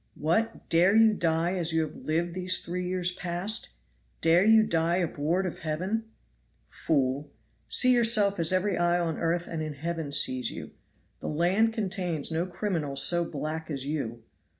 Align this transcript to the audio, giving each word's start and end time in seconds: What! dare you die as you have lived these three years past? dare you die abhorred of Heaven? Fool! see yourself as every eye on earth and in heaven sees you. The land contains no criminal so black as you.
What! 0.15 0.67
dare 0.67 0.95
you 0.95 1.13
die 1.13 1.53
as 1.59 1.73
you 1.73 1.81
have 1.81 1.95
lived 1.95 2.33
these 2.33 2.59
three 2.65 2.87
years 2.87 3.11
past? 3.11 3.69
dare 4.21 4.43
you 4.43 4.63
die 4.63 4.95
abhorred 4.95 5.45
of 5.45 5.59
Heaven? 5.59 6.05
Fool! 6.65 7.29
see 7.69 7.93
yourself 7.93 8.39
as 8.39 8.51
every 8.51 8.77
eye 8.79 8.99
on 8.99 9.19
earth 9.19 9.47
and 9.47 9.61
in 9.61 9.73
heaven 9.75 10.11
sees 10.11 10.49
you. 10.49 10.71
The 11.19 11.27
land 11.29 11.73
contains 11.73 12.31
no 12.31 12.47
criminal 12.47 12.95
so 12.95 13.29
black 13.29 13.69
as 13.69 13.85
you. 13.85 14.23